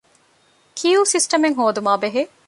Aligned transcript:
ކިޔޫ 0.77 0.99
ސިސްޓަމެއް 1.13 1.57
ހޯދުމާބެހޭ 1.59 2.21